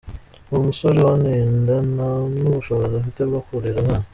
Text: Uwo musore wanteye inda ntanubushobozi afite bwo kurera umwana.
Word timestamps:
Uwo 0.49 0.59
musore 0.67 0.97
wanteye 1.07 1.41
inda 1.49 1.75
ntanubushobozi 1.93 2.93
afite 2.97 3.21
bwo 3.29 3.39
kurera 3.45 3.79
umwana. 3.81 4.07